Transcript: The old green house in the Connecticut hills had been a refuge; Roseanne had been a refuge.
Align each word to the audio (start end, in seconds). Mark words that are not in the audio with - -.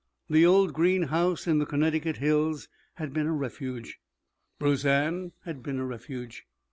The 0.31 0.47
old 0.47 0.73
green 0.73 1.03
house 1.03 1.45
in 1.45 1.59
the 1.59 1.65
Connecticut 1.67 2.17
hills 2.17 2.67
had 2.95 3.13
been 3.13 3.27
a 3.27 3.31
refuge; 3.33 3.99
Roseanne 4.59 5.33
had 5.45 5.61
been 5.61 5.77
a 5.77 5.85
refuge. 5.85 6.47